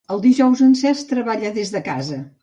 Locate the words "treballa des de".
1.11-1.83